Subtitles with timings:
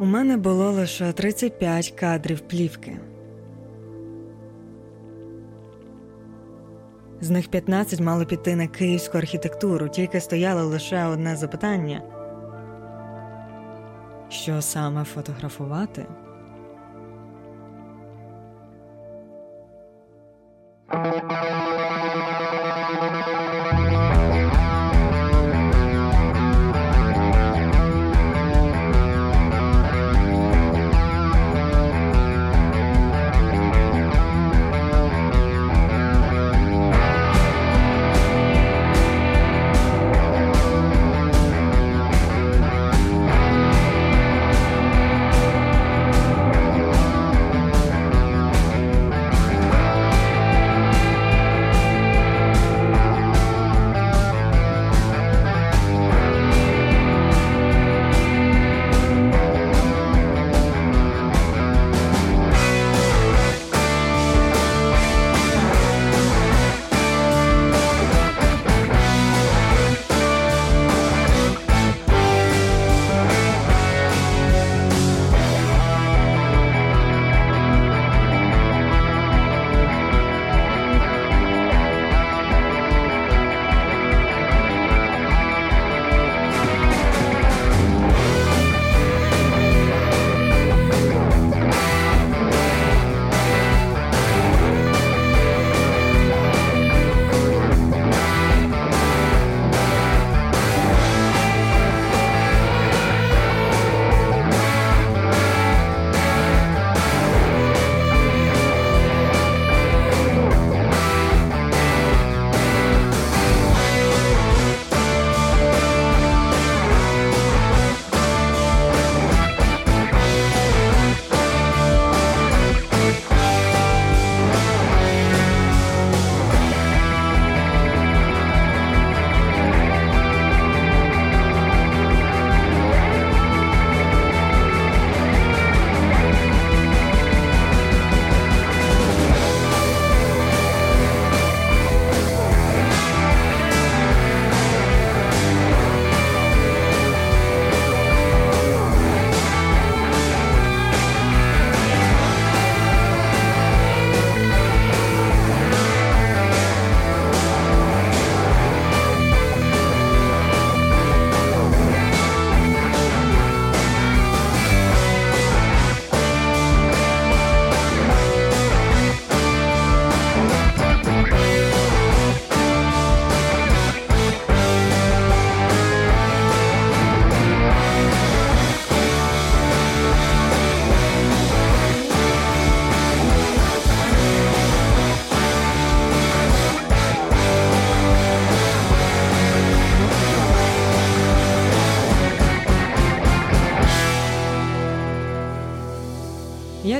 [0.00, 2.96] У мене було лише 35 кадрів плівки.
[7.20, 12.02] З них 15 мало піти на київську архітектуру, тільки стояло лише одне запитання:
[14.28, 16.06] що саме фотографувати?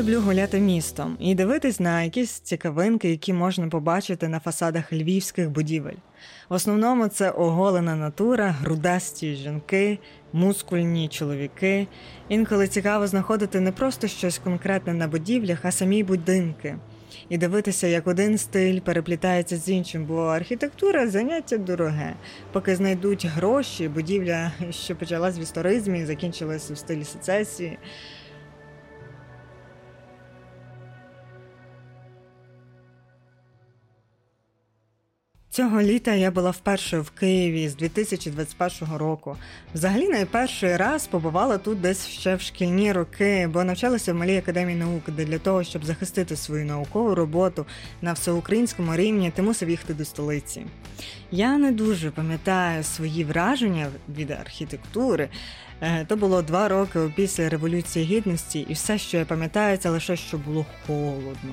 [0.00, 5.96] Люблю гуляти містом і дивитись на якісь цікавинки, які можна побачити на фасадах львівських будівель.
[6.48, 9.98] В основному це оголена натура, грудасті жінки,
[10.32, 11.86] мускульні чоловіки.
[12.28, 16.76] Інколи цікаво знаходити не просто щось конкретне на будівлях, а самі будинки.
[17.28, 22.14] І дивитися, як один стиль переплітається з іншим, бо архітектура заняття дороге.
[22.52, 27.78] Поки знайдуть гроші, будівля, що почалась в історизмі, закінчилась у стилі сецесії.
[35.52, 39.36] Цього літа я була вперше в Києві з 2021 року.
[39.74, 44.78] Взагалі, найперший раз побувала тут десь ще в шкільні роки, бо навчалася в малій академії
[44.78, 47.66] наук, де для того, щоб захистити свою наукову роботу
[48.02, 50.66] на всеукраїнському рівні, ти мусив їхати до столиці.
[51.30, 55.28] Я не дуже пам'ятаю свої враження від архітектури.
[55.80, 60.16] Е, то було два роки після Революції Гідності, і все, що я пам'ятаю, це лише
[60.16, 61.52] що було холодно.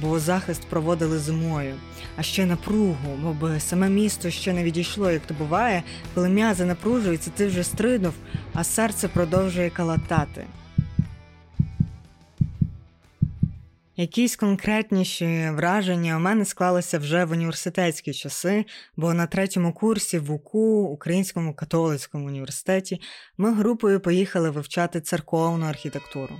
[0.00, 1.74] Бо захист проводили зимою,
[2.16, 5.82] а ще напругу, мов саме місто ще не відійшло, як то буває,
[6.14, 8.14] коли м'язи напружуються, ти вже стринув,
[8.54, 10.44] а серце продовжує калатати.
[14.00, 18.64] Якісь конкретніші враження у мене склалися вже в університетські часи,
[18.96, 23.00] бо на третьому курсі в УКУ, Українському католицькому університеті,
[23.38, 26.34] ми групою поїхали вивчати церковну архітектуру.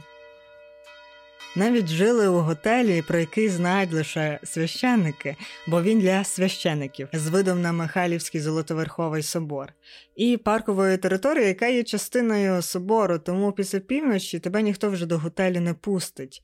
[1.59, 7.63] Навіть жили у готелі, про який знають лише священники, бо він для священиків з видом
[7.63, 9.73] на Михайлівський золотоверховий собор,
[10.17, 15.61] і парковою територією, яка є частиною собору, тому після півночі тебе ніхто вже до готелю
[15.61, 16.43] не пустить.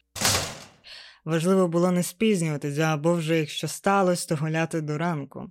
[1.25, 5.51] Важливо було не спізнюватися, або вже якщо сталося, то гуляти до ранку.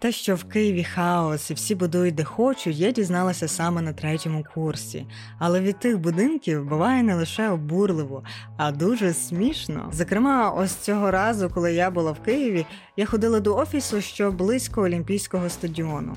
[0.00, 4.44] Те, що в Києві хаос і всі будують де хочуть, я дізналася саме на третьому
[4.54, 5.06] курсі.
[5.38, 8.22] Але від тих будинків буває не лише обурливо,
[8.56, 9.90] а дуже смішно.
[9.92, 12.66] Зокрема, ось цього разу, коли я була в Києві,
[12.96, 16.16] я ходила до офісу, що близько Олімпійського стадіону.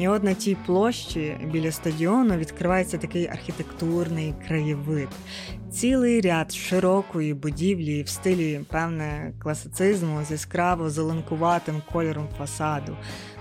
[0.00, 5.08] І от на тій площі біля стадіону відкривається такий архітектурний краєвид,
[5.70, 12.96] цілий ряд широкої будівлі в стилі певне класицизму з яскраво зеленкуватим кольором фасаду.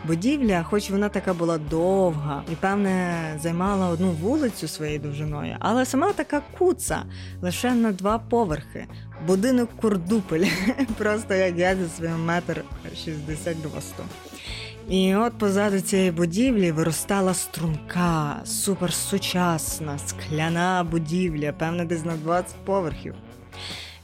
[0.08, 6.14] Будівля, хоч вона така була довга і, певне, займала одну вулицю своєю довжиною, але сама
[6.14, 7.04] така куца,
[7.42, 8.88] лише на два поверхи.
[9.28, 10.46] Будинок курдупель,
[10.98, 12.64] просто як я зі своїм метр
[12.96, 14.04] шістдесят росту.
[14.90, 23.16] І от позаду цієї будівлі виростала струнка, суперсучасна, скляна будівля, певне, десь на 20 поверхів.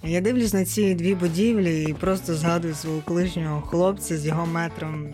[0.07, 5.07] Я дивлюсь на ці дві будівлі і просто згадую свого колишнього хлопця з його метром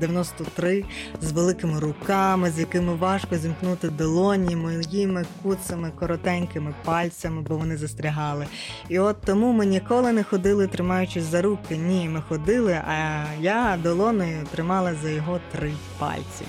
[0.00, 0.84] 93,
[1.20, 8.46] з великими руками, з якими важко зімкнути долоні, моїми куцами, коротенькими пальцями, бо вони застрягали.
[8.88, 11.76] І от тому ми ніколи не ходили, тримаючись за руки.
[11.76, 16.44] Ні, ми ходили, а я долоною тримала за його три пальці.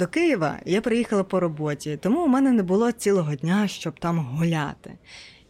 [0.00, 4.18] До Києва я приїхала по роботі, тому у мене не було цілого дня, щоб там
[4.18, 4.92] гуляти.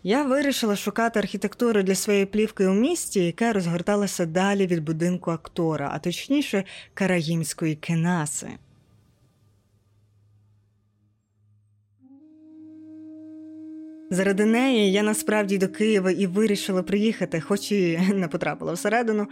[0.02, 5.91] Я вирішила шукати архітектуру для своєї плівки у місті, яка розгорталася далі від будинку актора,
[5.93, 6.64] а точніше
[6.94, 8.49] Караїмської кенаси.
[14.12, 19.27] Заради неї я насправді до Києва і вирішила приїхати, хоч і не потрапила всередину.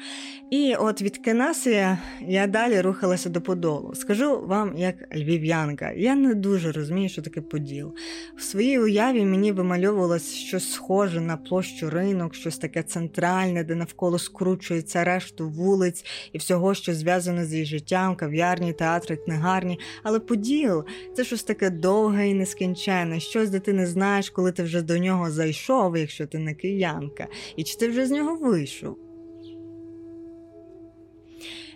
[0.50, 3.94] І от від Кенасія я далі рухалася до Подолу.
[3.94, 7.94] Скажу вам, як львів'янка, я не дуже розумію, що таке Поділ.
[8.36, 14.18] В своїй уяві мені вимальовувалось щось схоже на площу ринок, щось таке центральне, де навколо
[14.18, 19.78] скручується решту вулиць і всього, що зв'язано з її життям, кав'ярні, театри, книгарні.
[20.02, 20.84] Але Поділ
[21.14, 24.98] це щось таке довге і нескінченне, щось, де ти не знаєш, коли ти вже до
[24.98, 27.26] нього зайшов, якщо ти не киянка,
[27.56, 28.98] і чи ти вже з нього вийшов.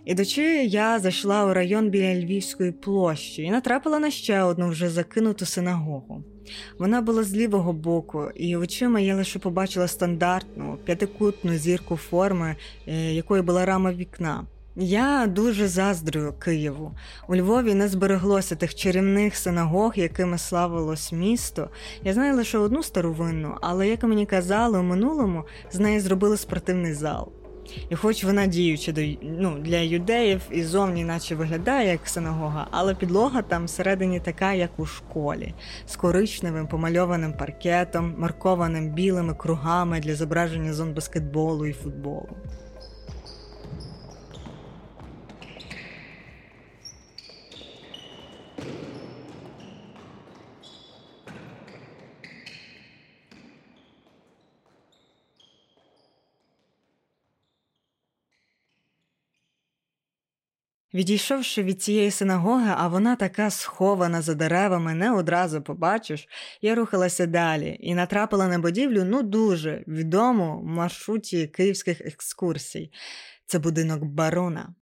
[0.04, 5.46] Ідучи, я зайшла у район біля Львівської площі і натрапила на ще одну вже закинуту
[5.46, 6.24] синагогу.
[6.78, 12.56] Вона була з лівого боку, і очима я лише побачила стандартну п'ятикутну зірку форми,
[12.86, 14.46] е, якою була рама вікна.
[14.76, 16.92] Я дуже заздрю Києву.
[17.28, 21.68] У Львові не збереглося тих чарівних синагог, якими славилось місто.
[22.02, 26.94] Я знаю лише одну старовинну, але як мені казали, у минулому з неї зробили спортивний
[26.94, 27.32] зал.
[27.90, 33.42] І хоч вона діюча ну, для юдеїв і зовні, наче виглядає як синагога, але підлога
[33.42, 35.54] там всередині така, як у школі,
[35.86, 42.28] з коричневим помальованим паркетом, маркованим білими кругами для зображення зон баскетболу і футболу.
[60.94, 66.28] Відійшовши від цієї синагоги, а вона така схована за деревами, не одразу побачиш,
[66.62, 72.92] я рухалася далі і натрапила на будівлю ну дуже відому маршруті київських екскурсій.
[73.46, 74.74] Це будинок барона.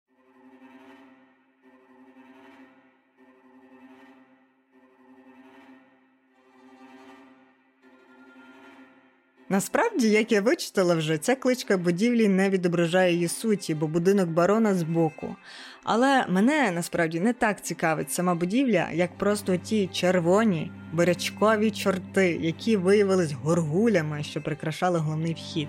[9.50, 14.75] Насправді, як я вичитала вже, ця кличка будівлі не відображає її суті, бо будинок барона
[14.75, 15.37] збоку.
[15.85, 22.76] Але мене насправді не так цікавить сама будівля, як просто ті червоні бурячкові чорти, які
[22.76, 25.69] виявились горгулями, що прикрашали головний вхід.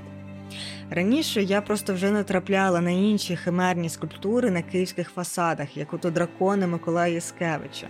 [0.90, 6.68] Раніше я просто вже натрапляла на інші химерні скульптури на київських фасадах, як ото дракони
[6.68, 7.88] Миколая Яскевича.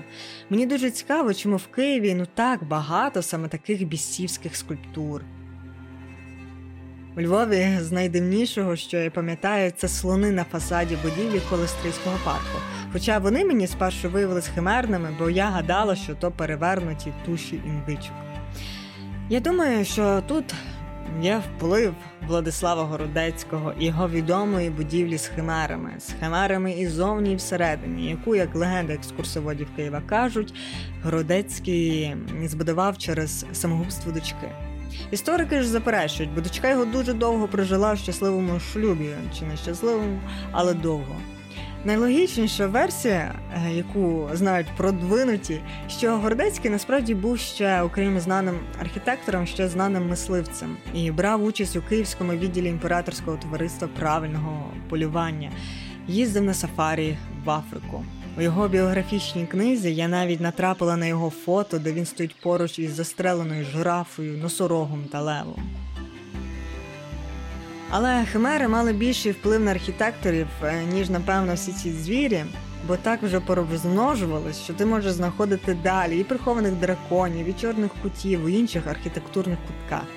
[0.50, 5.24] Мені дуже цікаво, чому в Києві ну так багато саме таких бісівських скульптур.
[7.20, 12.60] У Львові з найдивнішого, що я пам'ятаю, це слони на фасаді будівлі Колестрийського парку.
[12.94, 18.14] Хоча вони мені спершу виявились химерними, бо я гадала, що то перевернуті туші індичок.
[19.30, 20.54] Я думаю, що тут
[21.22, 21.94] є вплив
[22.28, 28.36] Владислава Городецького і його відомої будівлі з химерами, з химерами і зовні і всередині, яку,
[28.36, 30.54] як легенда екскурсоводів Києва кажуть,
[31.04, 34.69] Городецький збудував через самогубство дочки.
[35.12, 40.20] Історики ж заперечують, бо дочка його дуже довго прожила в щасливому шлюбі, чи не щасливому,
[40.52, 41.16] але довго.
[41.86, 49.68] Найлогічніша версія, е, яку знають продвинуті, що Гордецький насправді був ще, окрім знаним архітектором, ще
[49.68, 55.52] знаним мисливцем і брав участь у київському відділі імператорського товариства правильного полювання,
[56.08, 58.04] їздив на сафарі в Африку.
[58.40, 62.96] У його біографічній книзі я навіть натрапила на його фото, де він стоїть поруч із
[62.96, 65.64] застреленою жирафою, носорогом та левом.
[67.90, 72.46] Але химери мали більший вплив на архітекторів, е, ніж, напевно, всі ці звірі,
[72.88, 78.48] бо так вже порозмножувалось, що ти можеш знаходити далі і прихованих драконів, і чорних кутів,
[78.48, 80.08] і інших архітектурних кутках.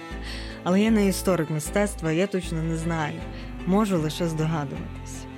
[0.62, 3.20] Але я не історик мистецтва, я точно не знаю,
[3.66, 5.31] можу лише здогадуватись.